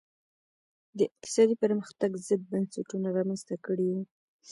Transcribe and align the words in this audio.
د 0.97 0.99
اقتصادي 1.09 1.55
پرمختګ 1.63 2.11
ضد 2.27 2.41
بنسټونه 2.51 3.07
رامنځته 3.17 3.55
کړي 3.65 3.87
وو. 3.91 4.01